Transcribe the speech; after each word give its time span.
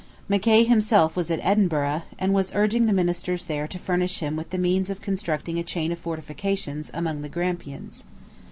Mackay 0.27 0.63
himself 0.63 1.15
was 1.15 1.29
at 1.29 1.39
Edinburgh, 1.43 2.01
and 2.17 2.33
was 2.33 2.55
urging 2.55 2.87
the 2.87 2.91
ministers 2.91 3.45
there 3.45 3.67
to 3.67 3.77
furnish 3.77 4.17
him 4.17 4.35
with 4.35 4.49
the 4.49 4.57
means 4.57 4.89
of 4.89 4.99
constructing 4.99 5.59
a 5.59 5.63
chain 5.63 5.91
of 5.91 5.99
fortifications 5.99 6.89
among 6.91 7.21
the 7.21 7.29
Grampians. 7.29 8.05